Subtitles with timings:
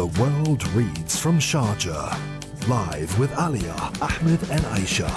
[0.00, 2.18] The World Reads from Sharjah.
[2.66, 5.12] Live with Alia, Ahmed, and Aisha.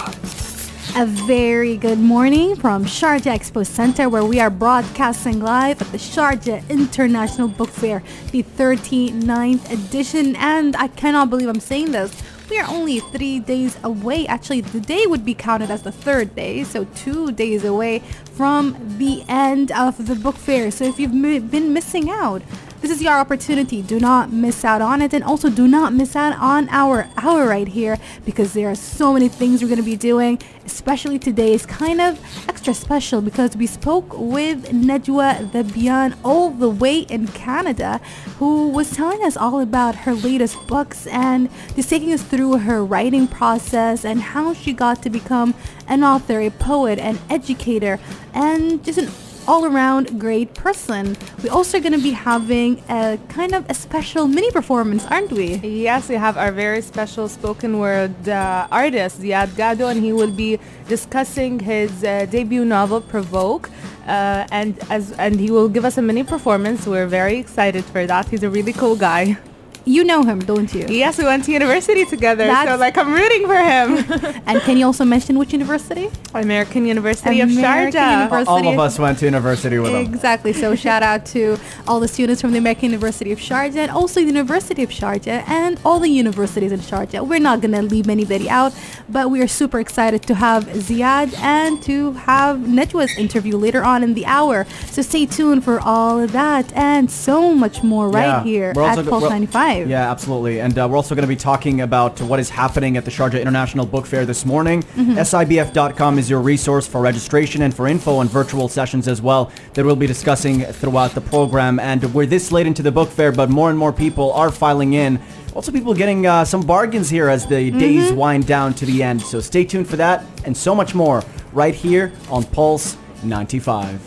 [1.02, 5.98] A very good morning from Sharjah Expo Center, where we are broadcasting live at the
[5.98, 10.36] Sharjah International Book Fair, the 39th edition.
[10.36, 12.22] And I cannot believe I'm saying this.
[12.50, 14.28] We are only three days away.
[14.28, 18.00] Actually, the day would be counted as the third day, so two days away
[18.34, 20.72] from the end of the book fair.
[20.72, 21.14] So if you've
[21.50, 22.42] been missing out,
[22.84, 23.82] this is your opportunity.
[23.82, 25.14] Do not miss out on it.
[25.14, 29.14] And also do not miss out on our hour right here because there are so
[29.14, 30.38] many things we're going to be doing.
[30.66, 32.20] Especially today is kind of
[32.50, 38.02] extra special because we spoke with Najwa Zebian all the way in Canada
[38.40, 42.84] who was telling us all about her latest books and just taking us through her
[42.84, 45.54] writing process and how she got to become
[45.88, 47.98] an author, a poet, an educator,
[48.34, 49.08] and just an
[49.48, 51.16] all around great person.
[51.44, 55.56] We're also going to be having a kind of a special mini performance, aren't we?
[55.58, 60.32] Yes, we have our very special spoken word uh, artist, Ziad Gadou, and he will
[60.32, 63.70] be discussing his uh, debut novel, Provoke.
[64.08, 66.86] Uh, and as and he will give us a mini performance.
[66.86, 68.28] We're very excited for that.
[68.28, 69.38] He's a really cool guy.
[69.86, 70.86] You know him, don't you?
[70.88, 72.46] Yes, we went to university together.
[72.46, 74.42] That's so like I'm rooting for him.
[74.48, 76.10] and can you also mention which university?
[76.34, 78.12] American University American of Sharjah.
[78.14, 78.50] University.
[78.50, 80.06] All of us went to university with him.
[80.06, 80.54] Exactly.
[80.54, 84.22] So shout out to all the students from the American University of Sharjah and also
[84.22, 87.28] the University of Sharjah and all the universities in Sharjah.
[87.28, 88.74] We're not going to leave anybody out,
[89.10, 94.02] but we are super excited to have Ziad and to have Najwa's interview later on
[94.02, 94.66] in the hour.
[94.86, 98.44] So stay tuned for all of that and so much more right yeah.
[98.44, 99.90] here we're at Pulse 95 live.
[99.90, 100.60] Yeah, absolutely.
[100.62, 103.42] And uh, we're also going to be talking about what is happening at the Sharjah
[103.42, 104.84] International Book Fair this morning.
[104.84, 105.14] Mm-hmm.
[105.14, 109.86] SIBF.com is your resource for registration and for info on virtual sessions as well that
[109.86, 111.80] we'll be discussing throughout the program.
[111.80, 114.94] And we're this late into the book fair, but more and more people are filing
[114.94, 115.20] in.
[115.56, 117.78] Also, people getting uh, some bargains here as the mm-hmm.
[117.78, 119.22] days wind down to the end.
[119.22, 124.06] So stay tuned for that and so much more right here on Pulse 95.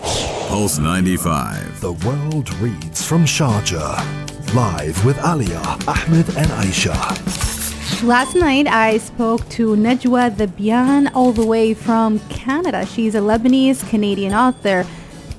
[0.48, 1.80] Pulse 95.
[1.80, 4.25] The world reads from Sharjah.
[4.54, 8.02] Live with Alia, Ahmed, and Aisha.
[8.02, 12.86] Last night I spoke to Najwa Zebian all the way from Canada.
[12.86, 14.86] She's a Lebanese Canadian author,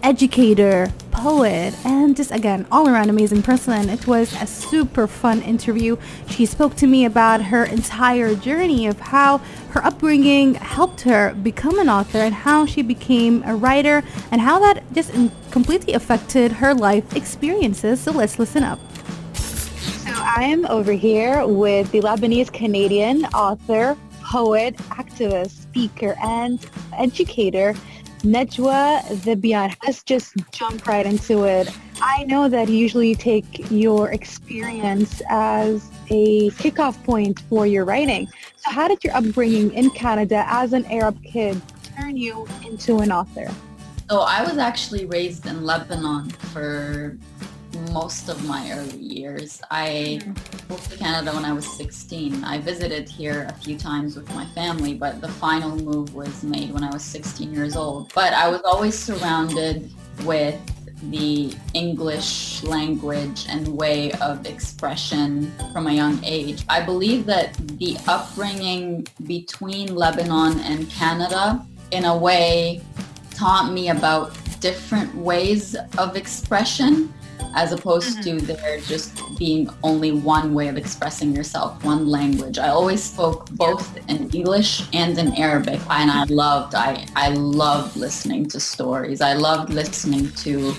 [0.04, 3.90] educator, poet, and just again, all around amazing person.
[3.90, 5.98] It was a super fun interview.
[6.30, 9.40] She spoke to me about her entire journey of how
[9.72, 14.60] her upbringing helped her become an author and how she became a writer and how
[14.60, 15.12] that just
[15.50, 18.00] completely affected her life experiences.
[18.02, 18.80] So let's listen up.
[20.30, 26.60] I am over here with the Lebanese Canadian author, poet, activist, speaker, and
[26.98, 27.74] educator,
[28.24, 29.74] Najwa Zebian.
[29.86, 31.70] Let's just jump right into it.
[32.02, 38.28] I know that you usually take your experience as a kickoff point for your writing.
[38.58, 41.60] So how did your upbringing in Canada as an Arab kid
[41.96, 43.50] turn you into an author?
[44.10, 47.18] So I was actually raised in Lebanon for
[47.92, 49.62] most of my early years.
[49.72, 50.72] I mm-hmm.
[50.72, 52.44] moved to Canada when I was 16.
[52.44, 56.72] I visited here a few times with my family, but the final move was made
[56.72, 58.12] when I was 16 years old.
[58.14, 59.92] But I was always surrounded
[60.24, 60.60] with
[61.04, 66.64] the English language and way of expression from a young age.
[66.70, 72.82] I believe that the upbringing between Lebanon and Canada in a way
[73.32, 77.14] taught me about different ways of expression
[77.56, 78.46] as opposed to mm-hmm.
[78.46, 82.58] there just being only one way of expressing yourself, one language.
[82.58, 87.96] I always spoke both in English and in Arabic and I loved I I loved
[87.96, 89.22] listening to stories.
[89.22, 90.76] I loved listening to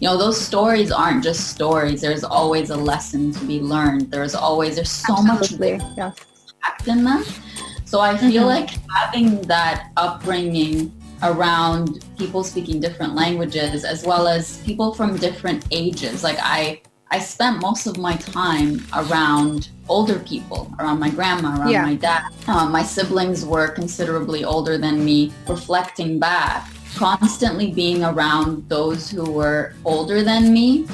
[0.00, 2.00] you know those stories aren't just stories.
[2.00, 4.10] There's always a lesson to be learned.
[4.10, 6.16] There's always there's so much Absolutely, yes.
[6.86, 7.24] in them.
[7.84, 8.62] So I feel mm-hmm.
[8.62, 15.66] like having that upbringing around people speaking different languages as well as people from different
[15.70, 16.22] ages.
[16.24, 16.80] Like I
[17.12, 21.82] I spent most of my time around older people, around my grandma, around Yeah.
[21.82, 22.22] my dad.
[22.46, 25.32] Um, my siblings were considerably older than me.
[25.48, 30.86] Reflecting back, constantly being around those who were older than me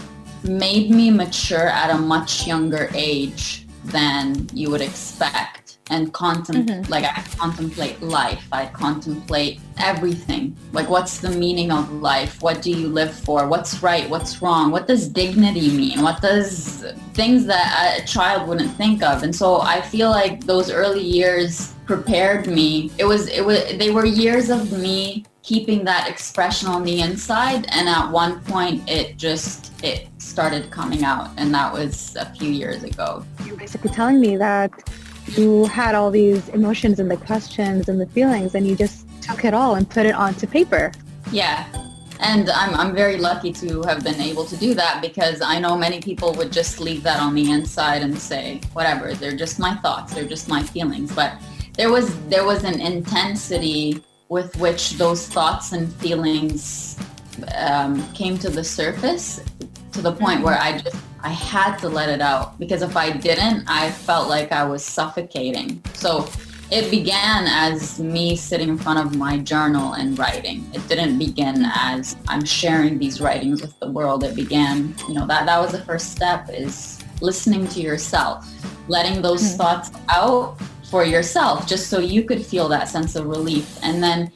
[0.42, 5.65] made me mature at a much younger age than you would expect.
[5.90, 6.90] And contemplate mm-hmm.
[6.90, 8.46] like I contemplate life.
[8.52, 10.56] I contemplate everything.
[10.72, 12.42] Like what's the meaning of life?
[12.42, 13.46] What do you live for?
[13.46, 14.08] What's right?
[14.08, 14.70] What's wrong?
[14.70, 16.02] What does dignity mean?
[16.02, 16.84] What does
[17.14, 19.22] things that a child wouldn't think of?
[19.22, 22.90] And so I feel like those early years prepared me.
[22.98, 27.66] It was it was they were years of me keeping that expression on the inside
[27.68, 32.50] and at one point it just it started coming out and that was a few
[32.50, 34.72] years ago You're basically telling me that
[35.28, 39.44] you had all these emotions and the questions and the feelings and you just took
[39.44, 40.92] it all and put it onto paper.
[41.32, 41.66] yeah
[42.20, 45.76] and I'm, I'm very lucky to have been able to do that because I know
[45.76, 49.74] many people would just leave that on the inside and say whatever they're just my
[49.76, 51.34] thoughts they're just my feelings but
[51.74, 56.98] there was there was an intensity with which those thoughts and feelings
[57.56, 59.40] um, came to the surface
[59.96, 60.76] to the point where mm-hmm.
[60.76, 64.52] I just I had to let it out because if I didn't, I felt like
[64.52, 65.82] I was suffocating.
[65.94, 66.28] So
[66.70, 70.68] it began as me sitting in front of my journal and writing.
[70.74, 74.22] It didn't begin as I'm sharing these writings with the world.
[74.22, 78.46] It began, you know, that that was the first step is listening to yourself,
[78.88, 79.56] letting those mm-hmm.
[79.56, 80.58] thoughts out
[80.90, 83.78] for yourself just so you could feel that sense of relief.
[83.82, 84.30] And then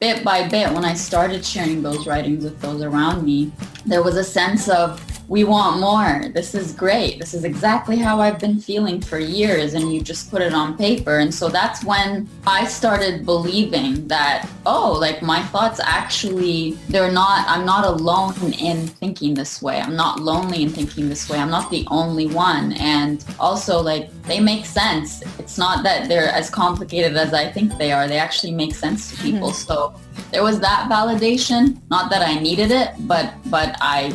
[0.00, 3.52] bit by bit, when I started sharing those writings with those around me,
[3.86, 5.00] there was a sense of,
[5.30, 6.28] we want more.
[6.34, 7.20] This is great.
[7.20, 9.74] This is exactly how I've been feeling for years.
[9.74, 11.20] And you just put it on paper.
[11.20, 17.48] And so that's when I started believing that, oh, like my thoughts actually, they're not,
[17.48, 19.80] I'm not alone in thinking this way.
[19.80, 21.38] I'm not lonely in thinking this way.
[21.38, 22.72] I'm not the only one.
[22.72, 25.22] And also, like, they make sense.
[25.38, 28.08] It's not that they're as complicated as I think they are.
[28.08, 29.50] They actually make sense to people.
[29.50, 29.72] Mm-hmm.
[29.72, 29.94] So
[30.32, 31.78] there was that validation.
[31.88, 34.12] Not that I needed it, but but I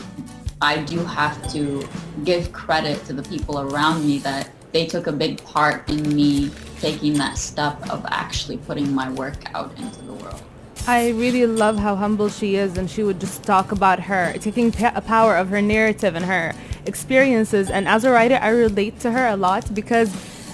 [0.66, 1.88] I do have to
[2.24, 6.50] give credit to the people around me that they took a big part in me
[6.80, 10.42] taking that step of actually putting my work out into the world.
[10.88, 14.72] I really love how humble she is, and she would just talk about her taking
[14.72, 16.56] pa- power of her narrative and her
[16.88, 17.70] experiences.
[17.70, 20.10] And as a writer, I relate to her a lot because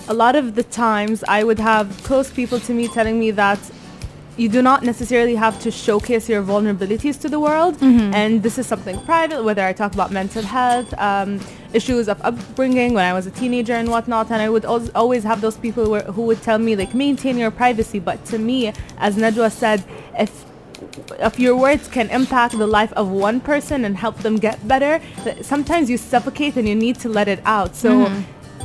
[0.09, 3.59] a lot of the times I would have close people to me telling me that
[4.37, 7.75] you do not necessarily have to showcase your vulnerabilities to the world.
[7.81, 11.39] And this is something private, whether I talk about mental health, um,
[11.73, 14.31] issues of upbringing when I was a teenager and whatnot.
[14.31, 16.93] And I would al- always have those people who, were, who would tell me, like,
[16.95, 17.99] maintain your privacy.
[17.99, 19.83] But to me, as Najwa said,
[20.17, 20.45] if
[21.19, 24.99] if your words can impact the life of one person and help them get better,
[25.41, 27.75] sometimes you suffocate and you need to let it out.
[27.75, 27.91] So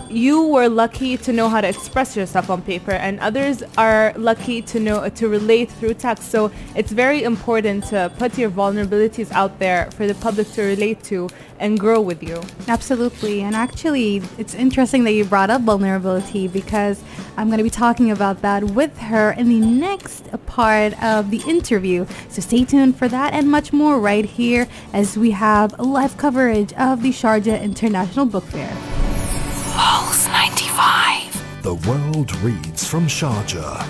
[0.09, 4.63] you were lucky to know how to express yourself on paper and others are lucky
[4.63, 6.31] to know to relate through text.
[6.31, 11.03] So it's very important to put your vulnerabilities out there for the public to relate
[11.05, 12.43] to and grow with you.
[12.69, 13.41] Absolutely.
[13.43, 17.03] And actually, it's interesting that you brought up vulnerability because
[17.37, 21.43] I'm going to be talking about that with her in the next part of the
[21.49, 22.07] interview.
[22.29, 26.73] So stay tuned for that and much more right here as we have live coverage
[26.75, 29.06] of the Sharjah International Book Fair.
[29.77, 31.63] Pulse 95.
[31.63, 33.85] The world reads from Sharjah.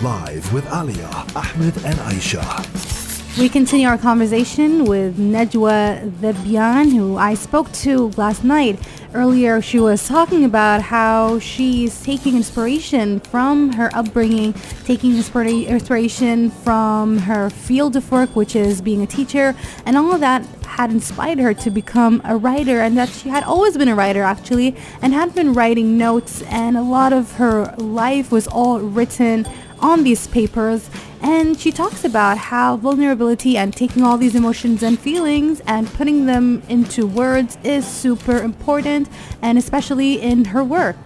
[0.00, 3.11] Live with Alia, Ahmed, and Aisha.
[3.38, 8.78] We continue our conversation with Najwa Zebian, who I spoke to last night.
[9.14, 14.52] Earlier, she was talking about how she's taking inspiration from her upbringing,
[14.84, 19.56] taking inspira- inspiration from her field of work, which is being a teacher,
[19.86, 23.44] and all of that had inspired her to become a writer, and that she had
[23.44, 27.74] always been a writer actually, and had been writing notes, and a lot of her
[27.78, 29.46] life was all written
[29.82, 30.88] on these papers
[31.22, 36.26] and she talks about how vulnerability and taking all these emotions and feelings and putting
[36.26, 39.08] them into words is super important
[39.40, 40.96] and especially in her work.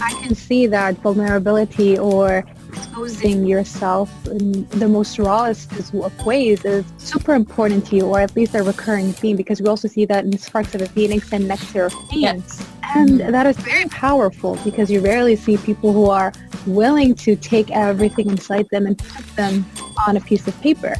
[0.00, 2.44] I can see that vulnerability or
[2.92, 8.36] exposing yourself in the most rawest of ways is super important to you, or at
[8.36, 11.48] least a recurring theme, because we also see that in Sparks of a Phoenix and
[11.48, 12.20] Nectar of Pain.
[12.20, 12.66] Yes.
[12.94, 13.32] And mm-hmm.
[13.32, 16.34] that is very powerful because you rarely see people who are
[16.66, 19.64] willing to take everything inside them and put them
[20.06, 20.94] on a piece of paper.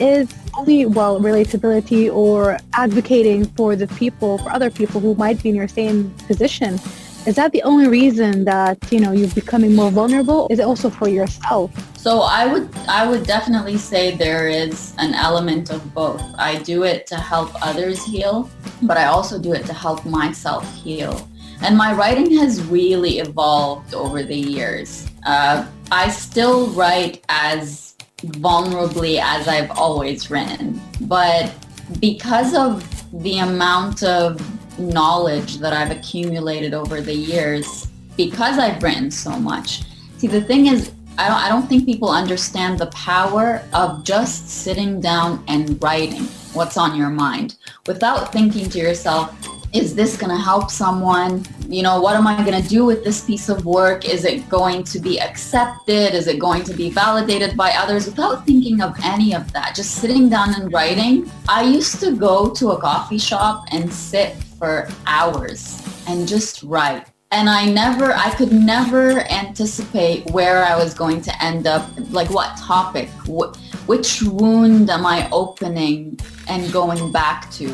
[0.00, 5.50] Is only, well, relatability or advocating for the people, for other people who might be
[5.50, 6.80] in your same position
[7.26, 10.90] is that the only reason that you know you're becoming more vulnerable is it also
[10.90, 11.70] for yourself
[12.04, 16.22] So I would I would definitely say there is an element of both.
[16.36, 18.50] I do it to help others heal,
[18.82, 21.14] but I also do it to help myself heal.
[21.62, 25.08] And my writing has really evolved over the years.
[25.24, 27.96] Uh, I still write as
[28.44, 30.78] vulnerably as I've always written,
[31.08, 31.54] but
[32.00, 32.84] because of
[33.22, 34.40] the amount of
[34.78, 39.82] knowledge that I've accumulated over the years, because I've written so much.
[40.18, 44.48] See, the thing is, I don't, I don't think people understand the power of just
[44.48, 46.22] sitting down and writing
[46.54, 49.32] what's on your mind without thinking to yourself,
[49.72, 51.44] is this going to help someone?
[51.68, 54.08] You know, what am I going to do with this piece of work?
[54.08, 56.14] Is it going to be accepted?
[56.14, 58.06] Is it going to be validated by others?
[58.06, 61.28] Without thinking of any of that, just sitting down and writing.
[61.48, 67.06] I used to go to a coffee shop and sit for hours and just write
[67.34, 72.30] and I never, I could never anticipate where I was going to end up, like
[72.30, 73.52] what topic, wh-
[73.88, 77.70] which wound am I opening and going back to,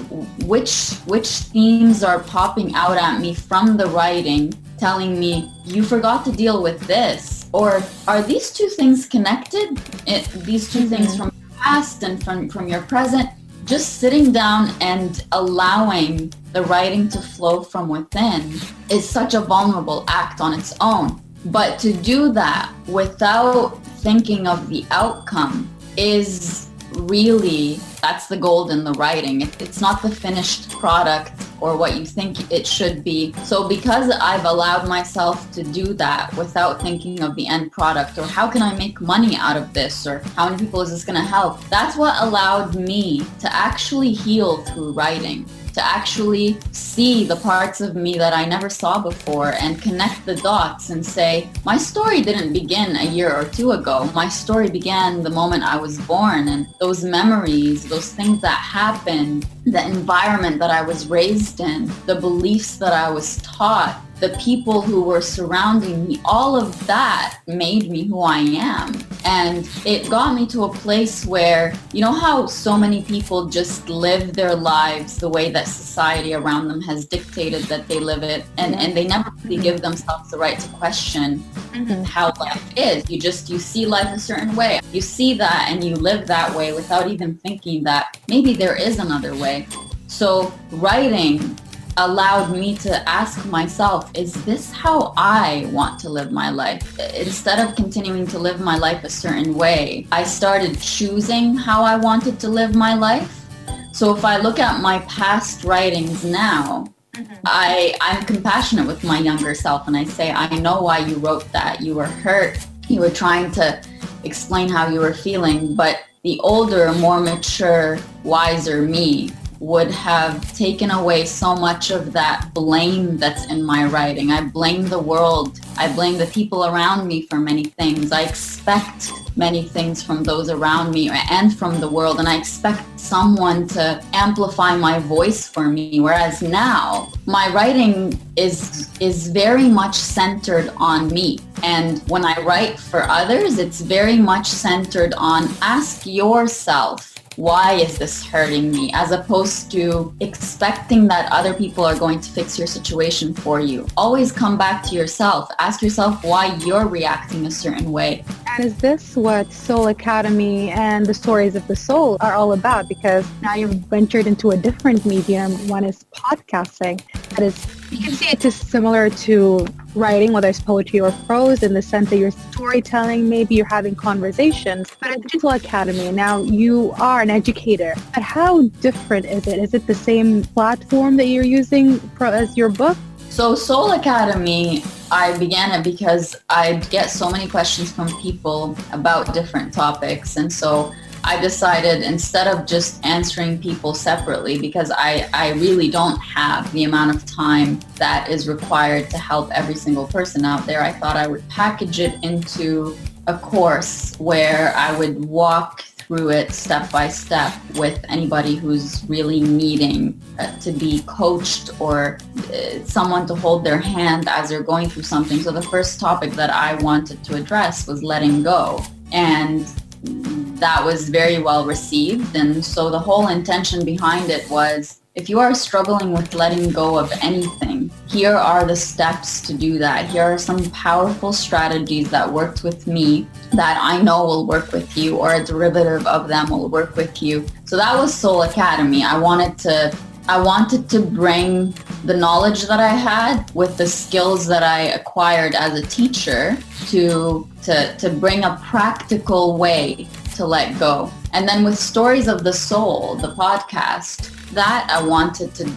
[0.47, 6.25] which which themes are popping out at me from the writing, telling me you forgot
[6.25, 9.79] to deal with this, or are these two things connected?
[10.07, 10.89] It, these 2 mm-hmm.
[10.89, 13.29] things from past and from from your present
[13.71, 18.53] just sitting down and allowing the writing to flow from within
[18.91, 21.23] is such a vulnerable act on its own.
[21.45, 28.83] But to do that without thinking of the outcome is really that's the gold in
[28.83, 29.43] the writing.
[29.61, 33.33] It's not the finished product or what you think it should be.
[33.45, 38.25] So because I've allowed myself to do that without thinking of the end product or
[38.25, 41.21] how can I make money out of this or how many people is this going
[41.21, 45.45] to help, that's what allowed me to actually heal through writing
[45.81, 50.37] to actually see the parts of me that I never saw before and connect the
[50.37, 54.11] dots and say, my story didn't begin a year or two ago.
[54.15, 59.47] My story began the moment I was born and those memories, those things that happened,
[59.65, 64.83] the environment that I was raised in, the beliefs that I was taught the people
[64.83, 68.95] who were surrounding me, all of that made me who I am.
[69.25, 73.89] And it got me to a place where, you know, how so many people just
[73.89, 78.45] live their lives the way that society around them has dictated that they live it,
[78.59, 81.41] and, and they never really give themselves the right to question
[81.73, 82.03] mm-hmm.
[82.03, 83.09] how life is.
[83.11, 84.81] You just, you see life a certain way.
[84.93, 88.99] You see that and you live that way without even thinking that maybe there is
[88.99, 89.67] another way.
[90.07, 91.59] So writing
[92.01, 96.99] allowed me to ask myself, is this how I want to live my life?
[97.15, 101.97] Instead of continuing to live my life a certain way, I started choosing how I
[101.97, 103.45] wanted to live my life.
[103.93, 107.35] So if I look at my past writings now, mm-hmm.
[107.45, 111.51] I, I'm compassionate with my younger self and I say, I know why you wrote
[111.53, 111.83] that.
[111.83, 112.59] You were hurt.
[112.89, 113.83] You were trying to
[114.25, 115.75] explain how you were feeling.
[115.75, 122.51] But the older, more mature, wiser me would have taken away so much of that
[122.55, 124.33] blame that's in my writing.
[124.33, 125.61] I blame the world.
[125.77, 128.11] I blame the people around me for many things.
[128.11, 132.83] I expect many things from those around me and from the world and I expect
[132.99, 139.95] someone to amplify my voice for me whereas now my writing is is very much
[139.95, 146.07] centered on me and when I write for others it's very much centered on ask
[146.07, 147.11] yourself
[147.41, 152.31] why is this hurting me as opposed to expecting that other people are going to
[152.31, 153.87] fix your situation for you.
[153.97, 155.51] Always come back to yourself.
[155.59, 158.25] Ask yourself why you're reacting a certain way.
[158.47, 162.89] And is this what soul academy and the stories of the soul are all about?
[162.89, 167.01] Because now you've ventured into a different medium one is podcasting.
[167.31, 171.75] That is you can see it's similar to writing, whether it's poetry or prose, in
[171.75, 174.89] the sense that you're storytelling, maybe you're having conversations.
[175.01, 177.95] But at Digital Academy, now you are an educator.
[178.15, 179.59] But how different is it?
[179.59, 182.97] Is it the same platform that you're using as your book?
[183.29, 189.35] So Soul Academy, I began it because I get so many questions from people about
[189.35, 190.37] different topics.
[190.37, 196.19] And so I decided instead of just answering people separately, because I, I really don't
[196.19, 200.83] have the amount of time that is required to help every single person out there,
[200.83, 202.97] I thought I would package it into
[203.27, 209.41] a course where I would walk through it step by step with anybody who's really
[209.41, 212.19] needing uh, to be coached or
[212.53, 215.41] uh, someone to hold their hand as they're going through something.
[215.41, 218.83] So the first topic that I wanted to address was letting go.
[219.13, 219.69] And
[220.03, 222.37] that was very well received.
[222.37, 226.97] And so the whole intention behind it was if you are struggling with letting go
[226.97, 230.09] of anything, here are the steps to do that.
[230.09, 234.97] Here are some powerful strategies that worked with me that I know will work with
[234.97, 237.45] you, or a derivative of them will work with you.
[237.65, 239.03] So that was Soul Academy.
[239.03, 239.97] I wanted to
[240.31, 245.57] I wanted to bring the knowledge that I had with the skills that I acquired
[245.57, 246.57] as a teacher
[246.91, 250.07] to to to bring a practical way
[250.37, 251.11] to let go.
[251.33, 255.69] And then with Stories of the Soul, the podcast, that I wanted to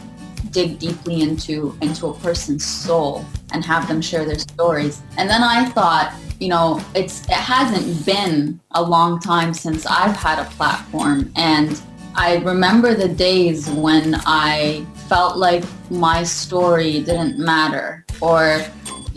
[0.52, 5.02] dig deeply into into a person's soul and have them share their stories.
[5.18, 10.16] And then I thought, you know, it's it hasn't been a long time since I've
[10.16, 11.82] had a platform and
[12.16, 18.60] I remember the days when I felt like my story didn't matter or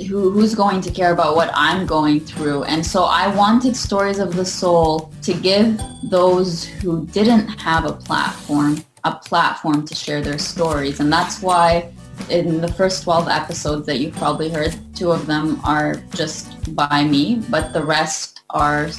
[0.09, 2.65] who, who's going to care about what I'm going through.
[2.65, 7.93] And so I wanted Stories of the Soul to give those who didn't have a
[7.93, 10.99] platform a platform to share their stories.
[10.99, 11.93] And that's why
[12.29, 17.05] in the first 12 episodes that you've probably heard, two of them are just by
[17.05, 18.91] me, but the rest are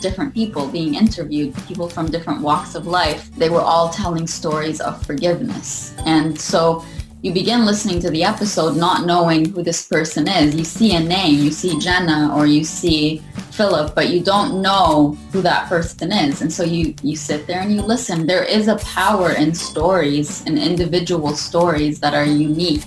[0.00, 3.30] different people being interviewed, people from different walks of life.
[3.36, 5.94] They were all telling stories of forgiveness.
[6.04, 6.84] And so
[7.20, 10.54] you begin listening to the episode not knowing who this person is.
[10.54, 15.18] You see a name, you see Jenna or you see Philip, but you don't know
[15.32, 16.42] who that person is.
[16.42, 18.26] And so you you sit there and you listen.
[18.26, 22.84] There is a power in stories and individual stories that are unique.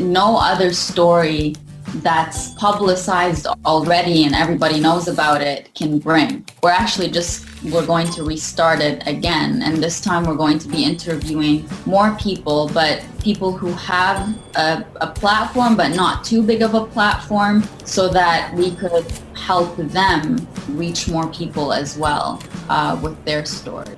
[0.00, 1.54] No other story
[2.02, 6.44] that's publicized already and everybody knows about it can bring.
[6.62, 10.68] We're actually just we're going to restart it again and this time we're going to
[10.68, 16.60] be interviewing more people but people who have a, a platform but not too big
[16.60, 20.36] of a platform so that we could help them
[20.70, 23.96] reach more people as well uh, with their story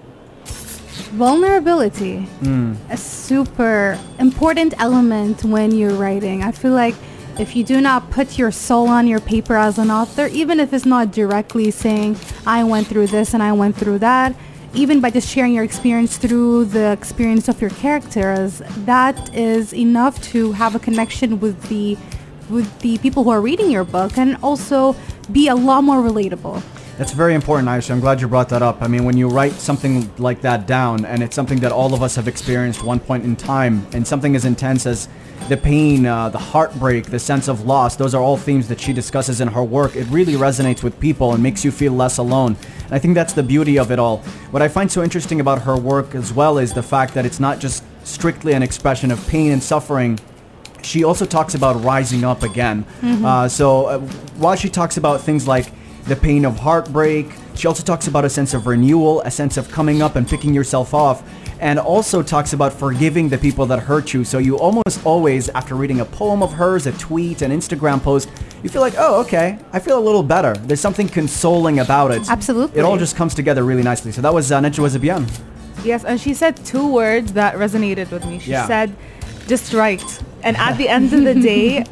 [1.15, 2.77] vulnerability mm.
[2.91, 6.95] a super important element when you're writing i feel like
[7.39, 10.73] if you do not put your soul on your paper as an author, even if
[10.73, 12.17] it's not directly saying,
[12.47, 14.35] I went through this and I went through that,
[14.73, 20.21] even by just sharing your experience through the experience of your characters, that is enough
[20.33, 21.97] to have a connection with the
[22.49, 24.95] with the people who are reading your book and also
[25.33, 26.63] be a lot more relatable.
[26.99, 27.91] That's very important, Aisha.
[27.91, 28.81] I'm glad you brought that up.
[28.81, 32.03] I mean, when you write something like that down, and it's something that all of
[32.03, 35.07] us have experienced one point in time, and something as intense as
[35.51, 38.95] the pain, uh, the heartbreak, the sense of loss, those are all themes that she
[38.95, 39.95] discusses in her work.
[39.95, 42.57] It really resonates with people and makes you feel less alone.
[42.85, 44.19] And I think that's the beauty of it all.
[44.51, 47.39] What I find so interesting about her work as well is the fact that it's
[47.39, 50.19] not just strictly an expression of pain and suffering.
[50.83, 52.85] She also talks about rising up again.
[53.03, 53.25] Mm-hmm.
[53.25, 53.99] Uh, so uh,
[54.39, 55.67] while she talks about things like
[56.07, 59.71] the pain of heartbreak, she also talks about a sense of renewal, a sense of
[59.71, 61.23] coming up and picking yourself off
[61.59, 64.25] and also talks about forgiving the people that hurt you.
[64.25, 68.29] So you almost always, after reading a poem of hers, a tweet, an Instagram post,
[68.63, 70.55] you feel like, oh, okay, I feel a little better.
[70.55, 72.29] There's something consoling about it.
[72.29, 72.79] Absolutely.
[72.79, 74.13] It all just comes together really nicely.
[74.13, 75.27] So that was uh, Najwa Zebian.
[75.85, 78.39] Yes, and she said two words that resonated with me.
[78.39, 78.67] She yeah.
[78.67, 78.95] said,
[79.47, 80.23] just write.
[80.43, 81.85] And at the end of the day,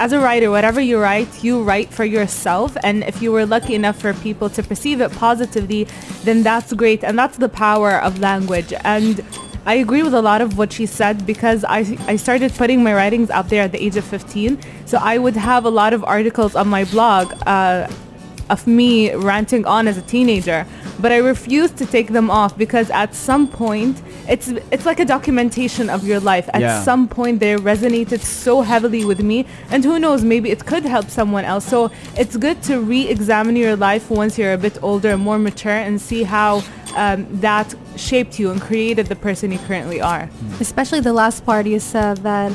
[0.00, 2.74] as a writer, whatever you write, you write for yourself.
[2.82, 5.86] And if you were lucky enough for people to perceive it positively,
[6.24, 7.04] then that's great.
[7.04, 8.72] And that's the power of language.
[8.82, 9.22] And
[9.66, 12.94] I agree with a lot of what she said because I, I started putting my
[12.94, 14.58] writings out there at the age of 15.
[14.86, 17.86] So I would have a lot of articles on my blog uh,
[18.48, 20.66] of me ranting on as a teenager
[21.00, 25.04] but I refuse to take them off because at some point it's it's like a
[25.04, 26.48] documentation of your life.
[26.52, 26.82] At yeah.
[26.82, 31.08] some point they resonated so heavily with me and who knows maybe it could help
[31.08, 31.64] someone else.
[31.64, 35.80] So it's good to re-examine your life once you're a bit older and more mature
[35.86, 36.62] and see how
[36.96, 40.28] um, that shaped you and created the person you currently are.
[40.60, 42.52] Especially the last part you said that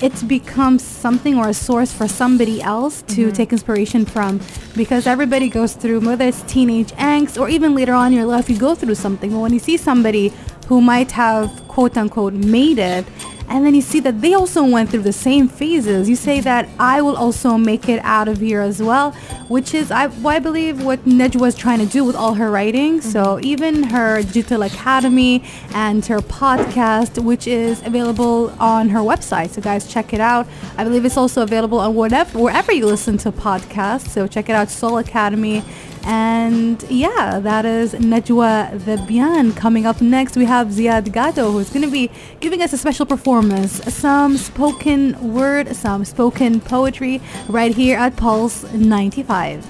[0.00, 3.32] it's become something or a source for somebody else to mm-hmm.
[3.32, 4.40] take inspiration from
[4.76, 8.50] because everybody goes through whether it's teenage angst or even later on in your life
[8.50, 10.32] you go through something but when you see somebody
[10.66, 13.06] who might have quote unquote made it
[13.48, 16.08] and then you see that they also went through the same phases.
[16.08, 19.12] You say that I will also make it out of here as well,
[19.48, 22.50] which is I, well, I believe what Najwa was trying to do with all her
[22.50, 22.98] writing.
[22.98, 23.08] Mm-hmm.
[23.08, 29.50] So even her digital academy and her podcast, which is available on her website.
[29.50, 30.46] So guys, check it out.
[30.76, 34.08] I believe it's also available on whatever wherever you listen to podcasts.
[34.08, 35.62] So check it out, Soul Academy.
[36.06, 39.56] And yeah, that is Najwa Zebian.
[39.56, 43.06] Coming up next, we have Ziad Gadou, who's going to be giving us a special
[43.06, 49.66] performance, some spoken word, some spoken poetry, right here at Pulse 95.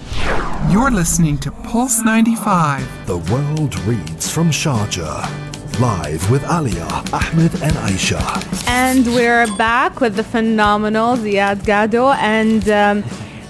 [0.70, 3.07] You're listening to Pulse 95.
[3.07, 5.46] The world reads from Sharjah
[5.81, 8.20] live with Alia, Ahmed, and Aisha.
[8.68, 12.14] And we're back with the phenomenal Ziad Gadou.
[12.16, 13.05] And um,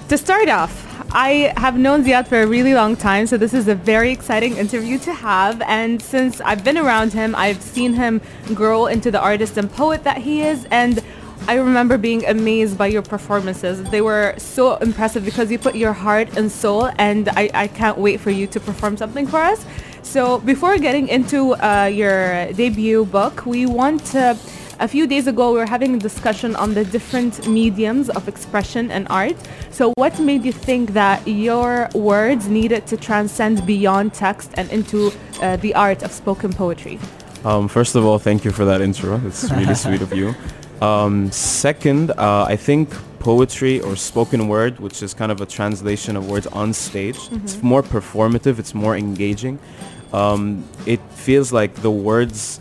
[0.09, 3.68] to start off, I have known Ziad for a really long time, so this is
[3.68, 5.62] a very exciting interview to have.
[5.62, 8.20] And since I've been around him, I've seen him
[8.54, 10.66] grow into the artist and poet that he is.
[10.70, 11.02] And
[11.48, 13.82] I remember being amazed by your performances.
[13.90, 17.98] They were so impressive because you put your heart and soul, and I, I can't
[17.98, 19.64] wait for you to perform something for us.
[20.02, 24.38] So before getting into uh, your debut book, we want to
[24.78, 28.90] a few days ago we were having a discussion on the different mediums of expression
[28.90, 29.36] and art.
[29.70, 35.12] So what made you think that your words needed to transcend beyond text and into
[35.40, 36.98] uh, the art of spoken poetry?
[37.44, 39.20] Um, first of all, thank you for that intro.
[39.26, 40.34] It's really sweet of you.
[40.82, 46.16] Um, second, uh, I think poetry or spoken word, which is kind of a translation
[46.16, 49.58] of words on stage, it's more performative, it's more engaging.
[50.12, 52.60] Um, it feels like the words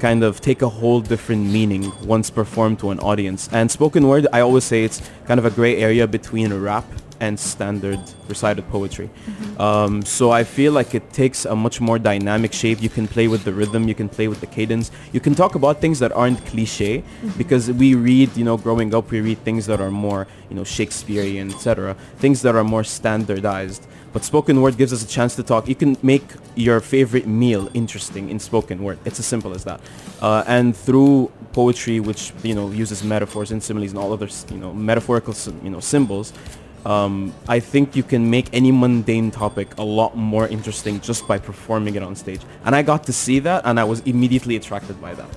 [0.00, 3.48] kind of take a whole different meaning once performed to an audience.
[3.52, 6.84] And spoken word, I always say it's kind of a gray area between rap
[7.20, 9.10] and standard recited poetry.
[9.58, 12.82] Um, so I feel like it takes a much more dynamic shape.
[12.82, 14.90] You can play with the rhythm, you can play with the cadence.
[15.12, 17.02] You can talk about things that aren't cliche
[17.36, 20.64] because we read, you know, growing up, we read things that are more, you know,
[20.64, 21.94] Shakespearean, etc.
[22.18, 23.86] Things that are more standardized.
[24.12, 25.68] But spoken word gives us a chance to talk.
[25.68, 28.98] You can make your favorite meal interesting in spoken word.
[29.04, 29.80] It's as simple as that.
[30.20, 34.56] Uh, and through poetry, which you know uses metaphors and similes and all other you
[34.58, 36.32] know metaphorical you know symbols,
[36.86, 41.38] um, I think you can make any mundane topic a lot more interesting just by
[41.38, 42.40] performing it on stage.
[42.64, 45.28] And I got to see that, and I was immediately attracted by that.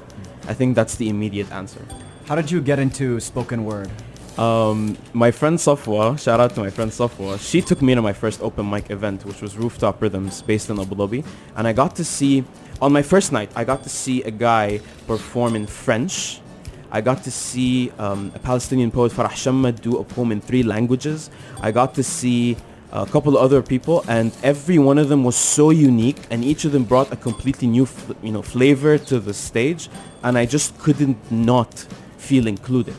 [0.48, 1.86] I think that's the immediate answer.
[2.26, 3.90] How did you get into spoken word?
[4.38, 8.14] Um, my friend Safwa, shout out to my friend Safwa, she took me to my
[8.14, 11.26] first open mic event, which was Rooftop Rhythms based in Abu Dhabi.
[11.58, 12.46] And I got to see,
[12.82, 16.40] on my first night, I got to see a guy perform in French.
[16.92, 20.64] I got to see um, a Palestinian poet, Farah Chamma, do a poem in three
[20.64, 21.30] languages.
[21.62, 22.58] I got to see
[22.92, 26.66] a couple of other people, and every one of them was so unique, and each
[26.66, 27.88] of them brought a completely new,
[28.22, 29.90] you know, flavor to the stage,
[30.24, 31.74] and I just couldn't not
[32.18, 32.96] feel included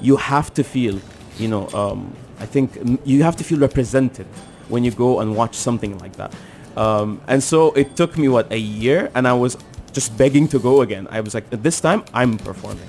[0.00, 1.00] you have to feel,
[1.38, 4.26] you know, um, I think you have to feel represented
[4.68, 6.34] when you go and watch something like that.
[6.76, 9.10] Um, and so it took me, what, a year?
[9.14, 9.56] And I was
[9.92, 11.08] just begging to go again.
[11.10, 12.88] I was like, this time I'm performing.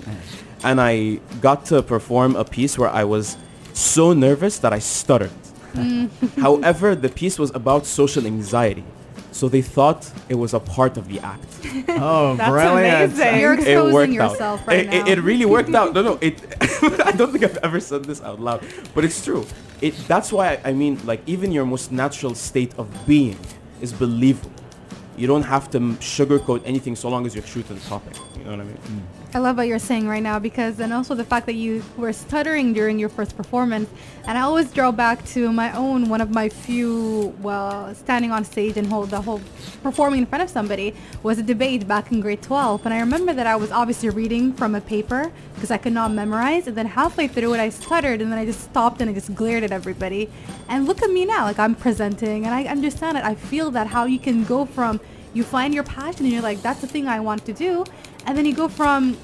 [0.69, 3.37] And I got to perform a piece where I was
[3.73, 5.31] so nervous that I stuttered.
[5.73, 6.09] Mm.
[6.45, 8.83] However, the piece was about social anxiety.
[9.31, 11.51] So they thought it was a part of the act.
[12.09, 13.13] Oh, That's brilliant.
[13.13, 13.39] amazing.
[13.41, 14.67] You're It exposing worked yourself out.
[14.67, 15.05] right it, now.
[15.05, 15.93] It, it really worked out.
[15.93, 16.13] No, no.
[16.27, 16.35] It.
[17.09, 18.59] I don't think I've ever said this out loud,
[18.95, 19.45] but it's true.
[19.81, 19.93] It.
[20.11, 23.37] That's why I, I mean, like, even your most natural state of being
[23.85, 24.51] is believable.
[25.21, 28.15] You don't have to m- sugarcoat anything so long as you're true to the topic.
[28.37, 28.77] You know what I mean?
[28.77, 29.26] Mm.
[29.37, 32.11] I love what you're saying right now because, and also the fact that you were
[32.11, 33.87] stuttering during your first performance.
[34.25, 38.43] And I always draw back to my own, one of my few, well, standing on
[38.43, 39.39] stage and hold the whole
[39.83, 42.83] performing in front of somebody was a debate back in grade 12.
[42.83, 46.11] And I remember that I was obviously reading from a paper because I could not
[46.11, 46.65] memorize.
[46.65, 49.35] And then halfway through it, I stuttered and then I just stopped and I just
[49.35, 50.31] glared at everybody.
[50.67, 53.23] And look at me now, like I'm presenting and I understand it.
[53.23, 54.99] I feel that how you can go from
[55.33, 57.85] you find your passion and you're like, that's the thing I want to do.
[58.25, 59.17] And then you go from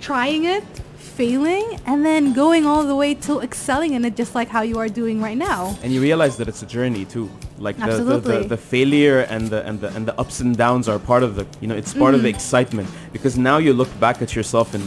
[0.00, 0.64] trying it,
[0.96, 4.78] failing, and then going all the way to excelling in it, just like how you
[4.78, 5.76] are doing right now.
[5.82, 7.30] And you realize that it's a journey too.
[7.58, 10.88] Like the, the, the, the failure and the and the and the ups and downs
[10.88, 12.36] are part of the you know it's part of the mm-hmm.
[12.36, 14.82] excitement because now you look back at yourself in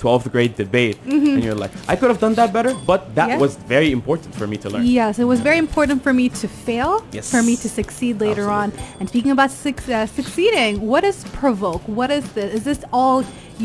[0.00, 3.52] 12th grade debate and you're like I could have done that better but that was
[3.74, 4.84] very important for me to learn.
[4.86, 7.30] Yes, it was very important for me to fail, Yes.
[7.30, 8.72] for me to succeed later on.
[9.00, 11.82] And speaking about suc- uh, succeeding, what is provoke?
[11.98, 12.48] What is this?
[12.58, 13.18] Is this all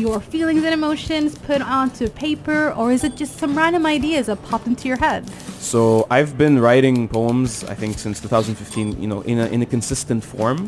[0.04, 4.38] your feelings and emotions put onto paper, or is it just some random ideas that
[4.50, 5.22] popped into your head?
[5.60, 5.80] So
[6.16, 9.00] I've been writing poems, I think, since 2015.
[9.02, 10.58] You know, in a in a consistent form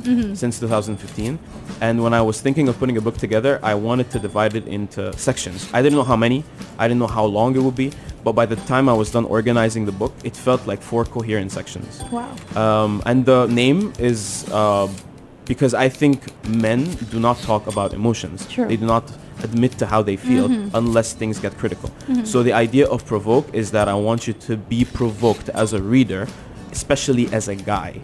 [0.42, 1.38] since 2015.
[1.86, 4.66] And when I was thinking of putting a book together, I wanted to divide it
[4.78, 5.55] into sections.
[5.72, 6.44] I didn't know how many.
[6.78, 7.92] I didn't know how long it would be.
[8.24, 11.52] But by the time I was done organizing the book, it felt like four coherent
[11.52, 12.02] sections.
[12.10, 12.34] Wow.
[12.56, 14.88] Um, and the name is uh,
[15.44, 18.46] because I think men do not talk about emotions.
[18.48, 18.66] True.
[18.66, 19.04] They do not
[19.42, 21.90] admit to how they feel unless things get critical.
[22.24, 25.80] So the idea of provoke is that I want you to be provoked as a
[25.80, 26.26] reader,
[26.72, 28.00] especially as a guy.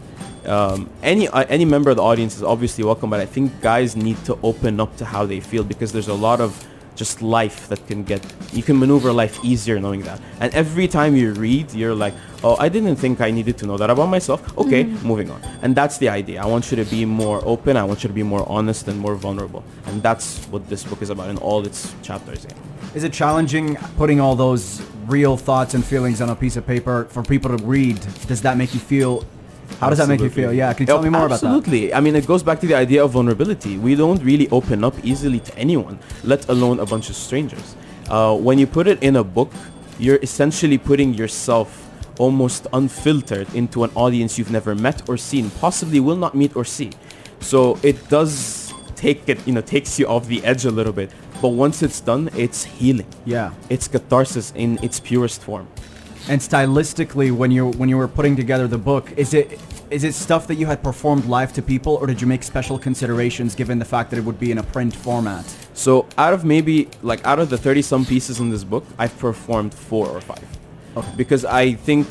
[0.46, 3.94] Um, any uh, any member of the audience is obviously welcome, but I think guys
[3.94, 7.68] need to open up to how they feel because there's a lot of just life
[7.68, 11.72] that can get you can maneuver life easier knowing that and every time you read
[11.72, 15.06] you're like oh i didn't think i needed to know that about myself okay mm-hmm.
[15.06, 18.02] moving on and that's the idea i want you to be more open i want
[18.02, 21.30] you to be more honest and more vulnerable and that's what this book is about
[21.30, 22.56] in all its chapters yeah.
[22.94, 27.06] Is it challenging putting all those real thoughts and feelings on a piece of paper
[27.06, 27.98] for people to read?
[28.26, 29.24] Does that make you feel?
[29.80, 30.52] How does that make you feel?
[30.52, 31.46] Yeah, can you tell me more about that?
[31.46, 31.92] Absolutely.
[31.94, 33.78] I mean, it goes back to the idea of vulnerability.
[33.78, 37.76] We don't really open up easily to anyone, let alone a bunch of strangers.
[38.08, 39.52] Uh, when you put it in a book,
[39.98, 45.98] you're essentially putting yourself almost unfiltered into an audience you've never met or seen, possibly
[46.00, 46.90] will not meet or see.
[47.40, 51.10] So it does take it, you know, takes you off the edge a little bit.
[51.40, 53.06] but once it's done, it's healing.
[53.24, 53.50] Yeah.
[53.68, 55.66] It's catharsis in its purest form.
[56.28, 59.58] And stylistically, when you when you were putting together the book, is it
[59.90, 62.78] is it stuff that you had performed live to people, or did you make special
[62.78, 65.44] considerations given the fact that it would be in a print format?
[65.74, 69.16] So out of maybe like out of the 30 some pieces in this book, I've
[69.18, 70.46] performed four or five.
[70.96, 71.08] Okay.
[71.16, 72.06] Because I think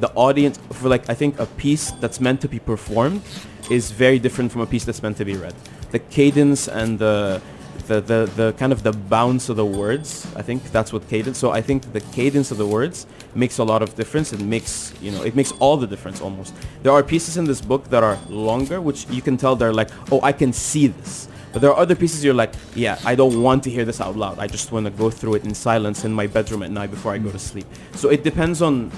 [0.00, 3.22] the audience for like I think a piece that's meant to be performed
[3.70, 5.54] is very different from a piece that's meant to be read.
[5.90, 7.40] The cadence and the
[7.86, 11.38] the, the, the kind of the bounce of the words, I think that's what cadence.
[11.38, 14.32] So I think the cadence of the words makes a lot of difference.
[14.32, 16.54] It makes, you know, it makes all the difference almost.
[16.82, 19.90] There are pieces in this book that are longer, which you can tell they're like,
[20.12, 21.28] oh, I can see this.
[21.52, 24.16] But there are other pieces you're like, yeah, I don't want to hear this out
[24.16, 24.40] loud.
[24.40, 27.12] I just want to go through it in silence in my bedroom at night before
[27.12, 27.66] I go to sleep.
[27.94, 28.90] So it depends on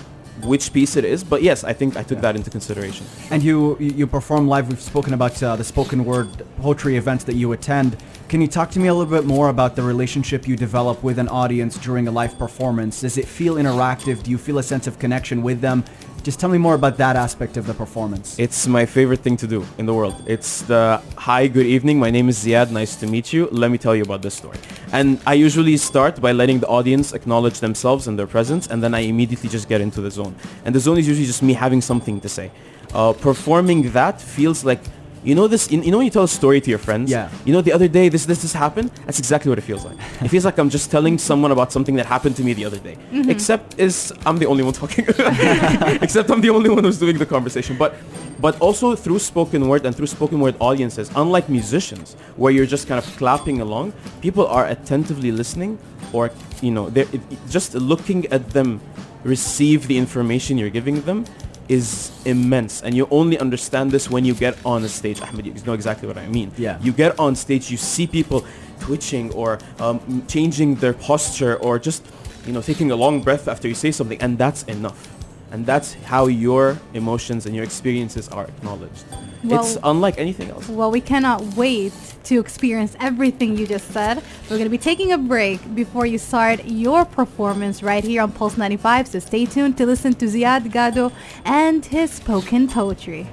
[0.45, 1.25] which piece it is.
[1.25, 3.07] But yes, I think I took that into consideration.
[3.31, 4.69] And you you perform live.
[4.69, 6.29] We've spoken about uh, the spoken word
[6.61, 7.97] poetry events that you attend.
[8.29, 11.19] Can you talk to me a little bit more about the relationship you develop with
[11.19, 13.03] an audience during a live performance?
[13.03, 14.23] Does it feel interactive?
[14.25, 15.85] Do you feel a sense of connection with them?
[16.27, 18.37] Just tell me more about that aspect of the performance.
[18.37, 20.25] It's my favorite thing to do in the world.
[20.27, 22.01] It's the hi, good evening.
[22.01, 22.73] My name is Ziad.
[22.73, 23.49] Nice to meet you.
[23.53, 24.59] Let me tell you about this story.
[24.91, 28.93] And I usually start by letting the audience acknowledge themselves and their presence, and then
[28.93, 30.35] I immediately just get into the zone.
[30.65, 32.51] And the zone is usually just me having something to say.
[32.93, 34.81] Uh, performing that feels like
[35.27, 35.71] you know this.
[35.71, 37.11] You know when you tell a story to your friends.
[37.11, 37.29] Yeah.
[37.45, 38.89] You know the other day this this this happened.
[39.07, 39.97] That's exactly what it feels like.
[40.25, 42.79] it feels like I'm just telling someone about something that happened to me the other
[42.89, 42.97] day.
[43.13, 43.31] Mm-hmm.
[43.35, 45.05] Except is I'm the only one talking.
[46.07, 47.77] Except I'm the only one who's doing the conversation.
[47.77, 47.95] But
[48.41, 52.87] but also through spoken word and through spoken word audiences, unlike musicians where you're just
[52.87, 55.79] kind of clapping along, people are attentively listening
[56.13, 56.31] or
[56.63, 58.81] you know they're it, it- just looking at them
[59.25, 61.25] receive the information you're giving them
[61.69, 62.83] is immense.
[62.83, 66.07] And you only understand this when you get on a stage Ahmed you know exactly
[66.09, 66.53] what I mean.
[66.57, 66.79] Yeah.
[66.81, 68.45] you get on stage you see people
[68.81, 72.05] twitching or um, changing their posture or just
[72.47, 75.16] you know taking a long breath after you say something and that's enough
[75.53, 79.05] and that's how your emotions and your experiences are acknowledged.
[79.45, 80.69] Well, it's unlike anything else.
[80.69, 81.93] Well, we cannot wait
[82.25, 84.23] to experience everything you just said.
[84.45, 88.33] We're going to be taking a break before you start your performance right here on
[88.33, 91.13] Pulse 95, so stay tuned to listen to Ziad Gadou
[91.45, 93.29] and his spoken poetry.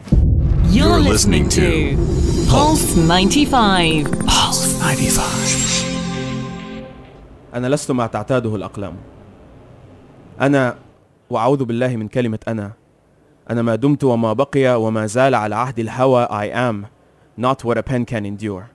[0.70, 4.12] You're, listening, listening to Pulse 95.
[4.28, 5.74] Pulse 95.
[7.54, 8.96] أنا لست ما تعتاده الأقلام.
[10.42, 10.76] أنا
[11.33, 12.73] وأعوذ بالله من كلمة أنا
[13.51, 16.87] أنا ما دمت وما بقي وما زال على عهد الهوى I am
[17.37, 18.71] not what a pen can endure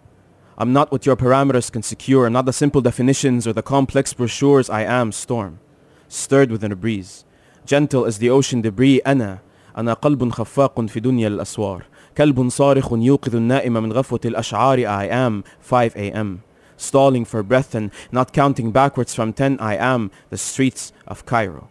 [0.57, 4.69] I'm not what your parameters can secure not the simple definitions or the complex brochures
[4.69, 5.59] I am storm
[6.07, 7.25] stirred within a breeze
[7.65, 9.39] gentle as the ocean debris أنا
[9.77, 11.83] أنا قلب خفاق في دنيا الأسوار
[12.17, 16.43] كلب صارخ يوقظ النائم من غفوة الأشعار I am 5 a.m.
[16.77, 21.69] stalling for breath and not counting backwards from 10 I am the streets of Cairo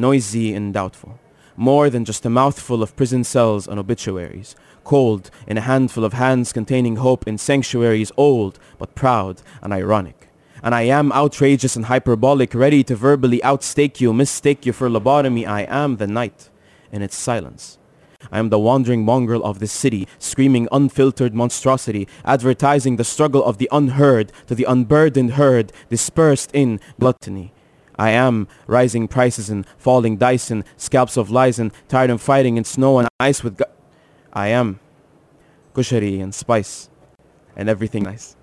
[0.00, 1.18] noisy and doubtful
[1.56, 6.14] more than just a mouthful of prison cells and obituaries cold in a handful of
[6.14, 10.28] hands containing hope in sanctuaries old but proud and ironic.
[10.62, 15.46] And I am outrageous and hyperbolic ready to verbally outstake you mistake you for lobotomy.
[15.46, 16.48] I am the night
[16.90, 17.76] in its silence.
[18.32, 23.58] I am the wandering mongrel of this city, screaming unfiltered monstrosity, advertising the struggle of
[23.58, 27.52] the unheard to the unburdened herd, dispersed in gluttony.
[27.97, 32.57] I am rising prices and falling dice and scalps of lies and tired of fighting
[32.57, 33.73] in snow and ice with gu-
[34.33, 34.79] I am
[35.75, 36.89] kushari and spice
[37.55, 38.35] and everything nice.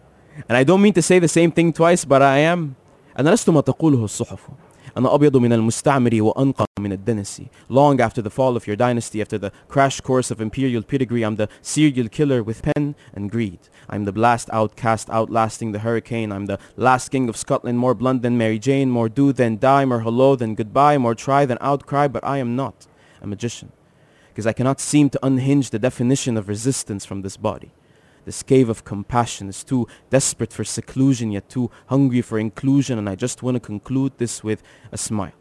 [0.49, 2.77] And I don't mean to say the same thing twice, but I am.
[3.19, 4.49] أنا لست ما تقوله الصحف.
[4.97, 7.49] أنا أبيض من المستعمر وأنقى من الدنسي.
[7.69, 11.37] Long after the fall of your dynasty, after the crash course of imperial pedigree, I'm
[11.37, 13.61] the serial killer with pen and greed.
[13.89, 16.33] I'm the blast outcast outlasting the hurricane.
[16.33, 19.85] I'm the last king of Scotland, more blunt than Mary Jane, more do than die,
[19.85, 22.87] more hello than goodbye, more try than outcry, but I am not
[23.21, 23.73] a magician.
[24.29, 27.73] Because I cannot seem to unhinge the definition of resistance from this body.
[28.26, 33.08] This cave of compassion is too desperate for seclusion, yet too hungry for inclusion, and
[33.08, 35.34] I just want to conclude this with a smile.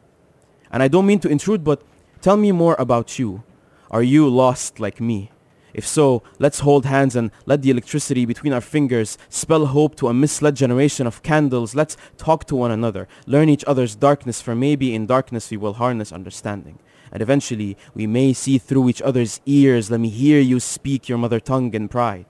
[0.71, 1.83] And I don't mean to intrude, but
[2.21, 3.43] tell me more about you.
[3.91, 5.31] Are you lost like me?
[5.73, 10.09] If so, let's hold hands and let the electricity between our fingers spell hope to
[10.09, 11.75] a misled generation of candles.
[11.75, 15.75] Let's talk to one another, learn each other's darkness, for maybe in darkness we will
[15.75, 16.79] harness understanding.
[17.11, 19.91] And eventually, we may see through each other's ears.
[19.91, 22.27] Let me hear you speak your mother tongue in pride.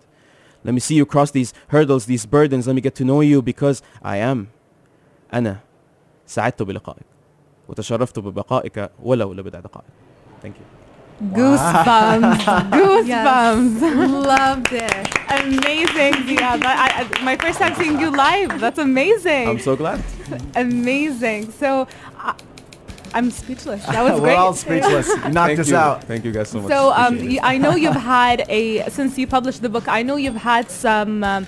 [0.63, 2.67] Let me see you cross these hurdles, these burdens.
[2.67, 4.47] Let me get to know you because I am.
[5.33, 5.59] أنا
[6.25, 7.05] سعدت بلقائك
[7.67, 9.85] وتشرفت ببقائك ولو لبضع دقائق.
[10.43, 10.79] Thank you.
[11.33, 12.45] Goosebumps.
[12.71, 13.81] Goosebumps.
[14.25, 15.19] Loved it.
[15.29, 16.63] amazing, Ziad.
[16.63, 18.59] I, I, my first time seeing you live.
[18.59, 19.47] That's amazing.
[19.47, 20.03] I'm so glad.
[20.55, 21.51] amazing.
[21.51, 22.12] So, I,
[23.14, 23.86] I'm speechless.
[23.86, 24.36] That was We're great.
[24.36, 25.08] all speechless.
[25.08, 25.76] You knocked Thank us you.
[25.76, 26.04] out.
[26.04, 26.70] Thank you guys so much.
[26.70, 27.40] So um, Appreciate.
[27.44, 29.86] I know you've had a since you published the book.
[29.88, 31.46] I know you've had some um,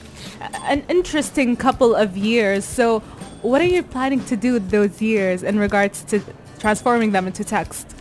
[0.65, 2.65] an interesting couple of years.
[2.65, 3.01] So,
[3.43, 6.21] what are you planning to do with those years in regards to
[6.61, 7.95] transforming them into text?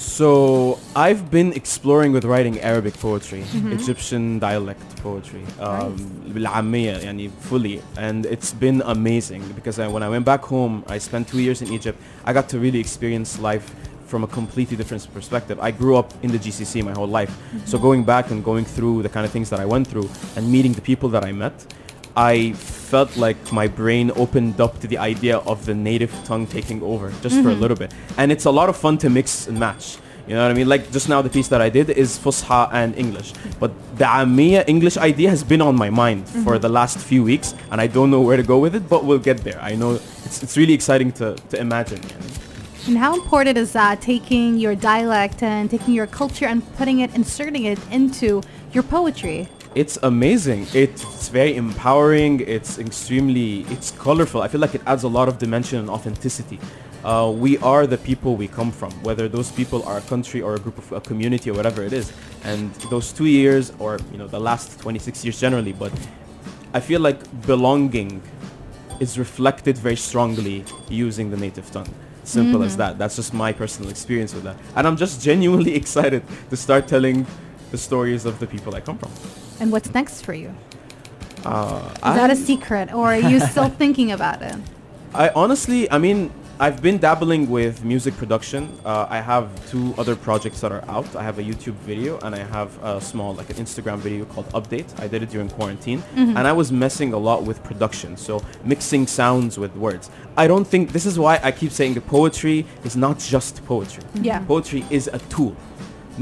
[0.00, 3.72] So I've been exploring with writing Arabic poetry, Mm-hmm.
[3.72, 5.96] Egyptian dialect poetry, um,
[6.34, 10.98] بالعامية, يعني fully, and it's been amazing because I, when I went back home, I
[10.98, 11.98] spent two years in Egypt.
[12.26, 13.74] I got to really experience life
[14.06, 15.58] from a completely different perspective.
[15.60, 17.66] I grew up in the GCC my whole life, Mm-hmm.
[17.70, 20.42] so going back and going through the kind of things that I went through and
[20.56, 21.54] meeting the people that I met,
[22.15, 26.81] I felt like my brain opened up to the idea of the native tongue taking
[26.83, 27.43] over just mm-hmm.
[27.43, 27.61] for a mm-hmm.
[27.61, 27.93] little bit.
[28.17, 29.97] And it's a lot of fun to mix and match.
[30.27, 30.69] You know what I mean?
[30.69, 33.33] Like just now the piece that I did is Fusha and English.
[33.59, 36.43] But the Amia English idea has been on my mind mm-hmm.
[36.43, 39.03] for the last few weeks and I don't know where to go with it, but
[39.03, 39.59] we'll get there.
[39.61, 39.95] I know
[40.25, 42.01] it's, it's really exciting to, to imagine.
[42.03, 42.25] You know?
[42.87, 47.13] And how important is that, taking your dialect and taking your culture and putting it,
[47.15, 48.41] inserting it into
[48.73, 49.47] your poetry?
[49.73, 50.67] It's amazing.
[50.73, 52.41] It's very empowering.
[52.41, 54.41] It's extremely, it's colorful.
[54.41, 56.59] I feel like it adds a lot of dimension and authenticity.
[57.05, 60.55] Uh, we are the people we come from, whether those people are a country or
[60.55, 62.11] a group of a community or whatever it is.
[62.43, 65.93] And those two years, or you know, the last 26 years generally, but
[66.73, 68.21] I feel like belonging
[68.99, 71.91] is reflected very strongly using the native tongue.
[72.25, 72.97] Simple as that.
[72.97, 74.57] That's just my personal experience with that.
[74.75, 77.25] And I'm just genuinely excited to start telling
[77.71, 79.11] the stories of the people I come from.
[79.61, 80.53] And what's next for you?
[81.45, 84.55] Uh, Is that a secret or are you still thinking about it?
[85.13, 88.69] I honestly, I mean, I've been dabbling with music production.
[88.83, 91.15] Uh, I have two other projects that are out.
[91.15, 94.47] I have a YouTube video and I have a small, like an Instagram video called
[94.49, 94.99] Update.
[94.99, 99.07] I did it during quarantine, and I was messing a lot with production, so mixing
[99.07, 100.11] sounds with words.
[100.37, 104.03] I don't think this is why I keep saying that poetry is not just poetry.
[104.21, 104.45] Yeah.
[104.45, 105.55] Poetry is a tool.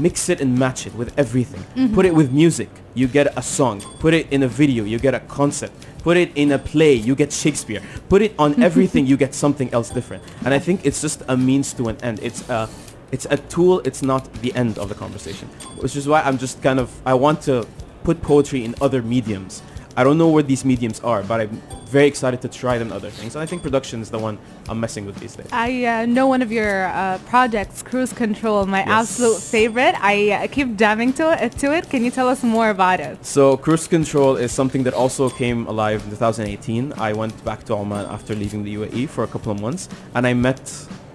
[0.00, 1.60] Mix it and match it with everything.
[1.60, 1.94] Mm-hmm.
[1.94, 3.80] Put it with music, you get a song.
[3.98, 5.74] Put it in a video, you get a concept.
[6.02, 7.82] Put it in a play, you get Shakespeare.
[8.08, 10.22] Put it on everything, you get something else different.
[10.44, 12.20] And I think it's just a means to an end.
[12.22, 12.68] It's a
[13.12, 15.48] it's a tool, it's not the end of the conversation.
[15.82, 17.66] Which is why I'm just kind of I want to
[18.04, 19.62] put poetry in other mediums.
[19.96, 23.10] I don't know where these mediums are, but I'm very excited to try them other
[23.10, 23.34] things.
[23.34, 25.48] And I think production is the one I'm messing with these days.
[25.52, 29.94] I uh, know one of your uh, projects, Cruise Control, my absolute favorite.
[30.00, 31.90] I uh, keep dabbing to it, to it.
[31.90, 33.24] Can you tell us more about it?
[33.26, 36.94] So cruise control is something that also came alive in 2018.
[36.96, 40.26] I went back to Oman after leaving the UAE for a couple of months, and
[40.26, 40.60] I met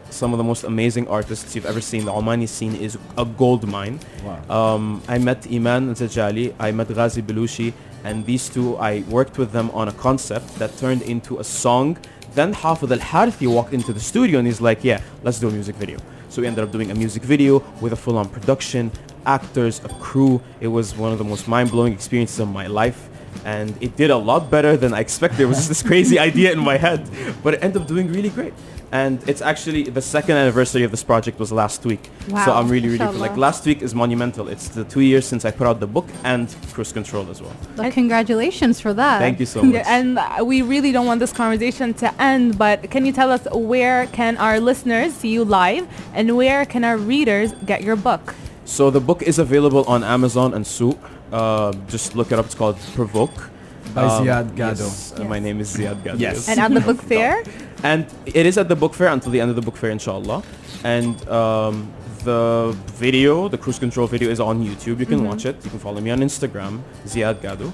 [0.10, 2.06] some of the most amazing artists you've ever seen.
[2.06, 4.00] The Omani scene is a gold mine.
[4.24, 4.76] Wow.
[4.76, 7.74] Um, I met Iman Zajali, I met Ghazi Belushi,
[8.06, 11.98] and these two, I worked with them on a concept that turned into a song.
[12.36, 15.76] Then Hafid Al-Harithi walked into the studio and he's like, yeah, let's do a music
[15.76, 15.98] video.
[16.30, 18.92] So we ended up doing a music video with a full-on production,
[19.26, 20.40] actors, a crew.
[20.60, 23.10] It was one of the most mind-blowing experiences of my life.
[23.44, 25.40] And it did a lot better than I expected.
[25.40, 27.10] It was just this crazy idea in my head.
[27.42, 28.54] But it ended up doing really great.
[28.92, 32.10] And it's actually the second anniversary of this project was last week.
[32.28, 33.18] So I'm really, really Mashallah.
[33.18, 34.48] like last week is monumental.
[34.48, 37.52] It's the two years since I put out the book and Cruise Control as well.
[37.78, 39.20] Well, congratulations for that.
[39.20, 39.84] Thank you so much.
[39.96, 43.48] And uh, we really don't want this conversation to end, but can you tell us
[43.52, 48.36] where can our listeners see you live and where can our readers get your book?
[48.66, 50.98] So the book is available on Amazon and Souq.
[51.32, 52.46] Uh, just look it up.
[52.46, 53.50] It's called Provoke.
[53.96, 54.80] By Um, Ziad Gadou.
[54.86, 56.20] yes, uh, my name is Ziad Gadou.
[56.20, 56.50] Yes.
[56.50, 57.44] And at the book fair?
[57.84, 60.44] And it is at the book fair until the end of the book fair, inshallah.
[60.84, 61.76] And um,
[62.26, 65.00] the video, the cruise control video, is on YouTube.
[65.00, 65.28] You can Mm-hmm.
[65.32, 65.56] watch it.
[65.64, 66.74] You can follow me on Instagram,
[67.12, 67.72] Ziad Gadou.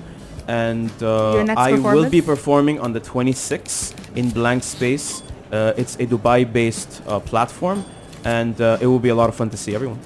[0.48, 5.24] And uh, I will be performing on the 26th in Blank Space.
[5.52, 7.84] Uh, it's a Dubai-based uh, platform,
[8.26, 10.00] and uh, it will be a lot of fun to see everyone.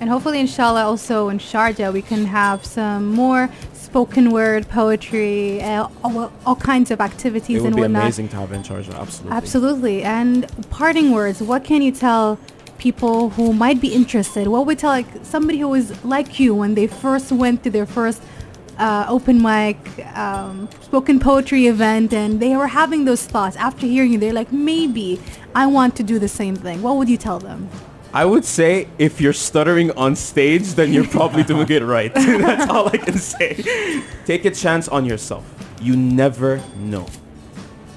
[0.00, 3.50] And hopefully, inshallah, also in Sharjah, we can have some more
[3.90, 7.74] spoken word poetry, uh, all, all kinds of activities and whatnot.
[7.74, 8.02] It would be whatnot.
[8.02, 8.94] amazing to have in Sharjah.
[8.94, 9.36] Absolutely.
[9.36, 10.02] Absolutely.
[10.04, 12.38] And parting words, what can you tell
[12.78, 14.46] people who might be interested?
[14.46, 17.84] What would tell like somebody who was like you when they first went to their
[17.84, 18.22] first
[18.78, 19.76] uh, open mic
[20.16, 24.50] um, spoken poetry event and they were having those thoughts after hearing you they're like
[24.50, 25.20] maybe
[25.54, 27.68] i want to do the same thing what would you tell them
[28.12, 32.12] I would say if you're stuttering on stage, then you're probably doing it right.
[32.14, 34.02] That's all I can say.
[34.26, 35.44] Take a chance on yourself.
[35.80, 37.06] You never know.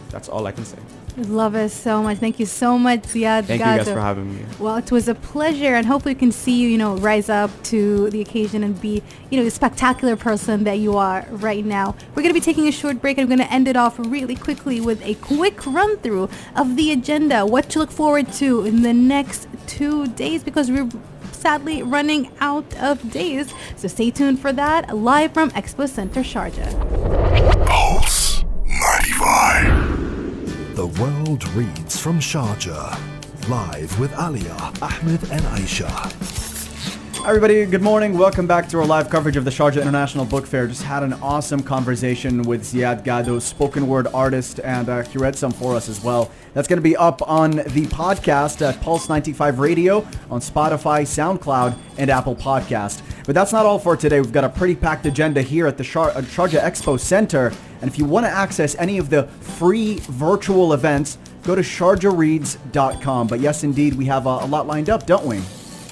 [0.09, 0.77] That's all I can say.
[1.15, 2.17] Love us so much.
[2.17, 3.71] Thank you so much, Ziad Thank Gadou.
[3.71, 4.45] you guys for having me.
[4.59, 7.51] Well, it was a pleasure, and hopefully, we can see you, you know, rise up
[7.65, 11.95] to the occasion and be, you know, the spectacular person that you are right now.
[12.15, 13.99] We're going to be taking a short break, and I'm going to end it off
[13.99, 18.65] really quickly with a quick run through of the agenda, what to look forward to
[18.65, 20.89] in the next two days, because we're
[21.31, 23.53] sadly running out of days.
[23.75, 27.67] So stay tuned for that, live from Expo Center Sharjah.
[27.67, 29.82] Pulse 95.
[30.75, 32.97] The world reads from Sharjah.
[33.47, 36.52] Live with Alia, Ahmed, and Aisha.
[37.25, 38.17] Everybody, good morning.
[38.17, 40.67] Welcome back to our live coverage of the Sharjah International Book Fair.
[40.67, 45.33] Just had an awesome conversation with Ziad Gadou, spoken word artist, and uh, he read
[45.33, 46.29] some for us as well.
[46.53, 49.99] That's going to be up on the podcast at Pulse 95 Radio
[50.29, 53.01] on Spotify, SoundCloud, and Apple Podcast.
[53.25, 54.19] But that's not all for today.
[54.19, 57.53] We've got a pretty packed agenda here at the Shar- uh, Sharjah Expo Center.
[57.81, 63.27] And if you want to access any of the free virtual events, go to sharjahreads.com.
[63.27, 65.41] But yes, indeed, we have a, a lot lined up, don't we?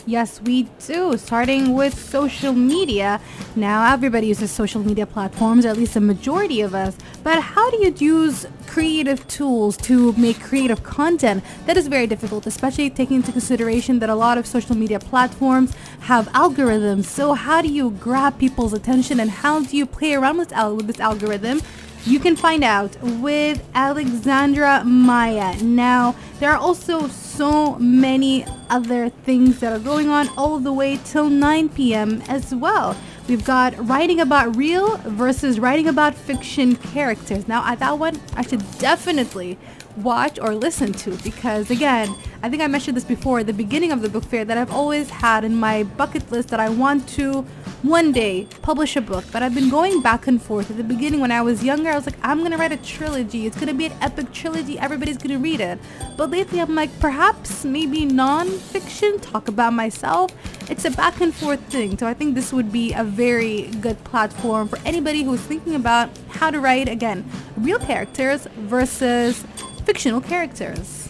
[0.08, 1.16] Yes, we do.
[1.18, 3.22] Starting with social media.
[3.56, 6.98] Now, everybody uses social media platforms, or at least a majority of us.
[7.24, 11.44] But how do you use creative tools to make creative content?
[11.68, 15.74] That is very difficult, especially taking into consideration that a lot of social media platforms
[16.02, 17.06] have algorithms.
[17.06, 20.76] So, how do you grab people's attention and how do you play around with, al-
[20.78, 21.62] with this algorithm?
[22.04, 25.56] You can find out with Alexandra Maya.
[25.62, 31.00] Now, there are also so many other things that are going on all the way
[31.06, 32.24] till 9 p.m.
[32.28, 32.98] as well.
[33.28, 37.48] We've got writing about real versus writing about fiction characters.
[37.48, 39.60] Now, at that one, I should definitely
[39.98, 42.14] watch or listen to because again
[42.44, 44.72] i think i mentioned this before at the beginning of the book fair that i've
[44.72, 47.46] always had in my bucket list that i want to
[47.84, 49.26] one day publish a book.
[49.32, 50.70] But i've been going back and forth.
[50.70, 53.46] At the beginning when i was younger i was like i'm gonna write a trilogy.
[53.46, 54.78] It's gonna be an epic trilogy.
[54.78, 55.80] Everybody's gonna read it.
[56.18, 60.32] But lately i'm like perhaps maybe non-fiction talk about myself.
[60.70, 61.98] It's a back and forth thing.
[61.98, 66.10] So i think this would be a very good platform for anybody who's thinking about
[66.30, 67.26] how to write again
[67.58, 69.44] real characters versus
[69.86, 71.10] fictional characters.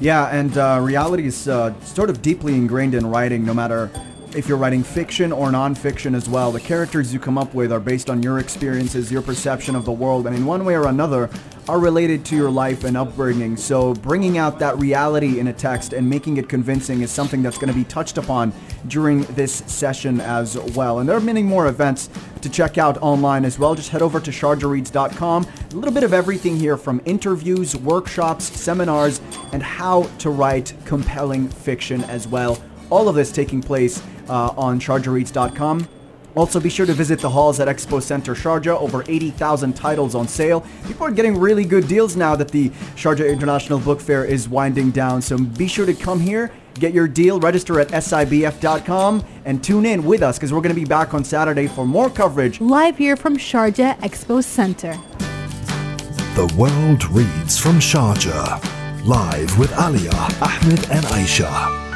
[0.00, 3.90] Yeah, and uh, reality is uh, sort of deeply ingrained in writing, no matter
[4.36, 6.52] if you're writing fiction or nonfiction as well.
[6.52, 9.92] The characters you come up with are based on your experiences, your perception of the
[9.92, 11.30] world, and in one way or another
[11.68, 13.56] are related to your life and upbringing.
[13.56, 17.58] So bringing out that reality in a text and making it convincing is something that's
[17.58, 18.52] going to be touched upon
[18.86, 21.00] during this session as well.
[21.00, 22.08] And there are many more events
[22.40, 23.74] to check out online as well.
[23.74, 25.46] Just head over to sharjahreads.com.
[25.70, 29.20] A little bit of everything here from interviews, workshops, seminars,
[29.52, 32.62] and how to write compelling fiction as well.
[32.90, 35.88] All of this taking place uh, on sharjahreads.com.
[36.38, 38.80] Also, be sure to visit the halls at Expo Center Sharjah.
[38.80, 40.64] Over 80,000 titles on sale.
[40.86, 44.92] People are getting really good deals now that the Sharjah International Book Fair is winding
[44.92, 45.20] down.
[45.20, 50.04] So be sure to come here, get your deal, register at sibf.com, and tune in
[50.04, 52.60] with us because we're going to be back on Saturday for more coverage.
[52.60, 54.92] Live here from Sharjah Expo Center.
[56.36, 58.62] The world reads from Sharjah.
[59.04, 61.87] Live with Alia, Ahmed, and Aisha.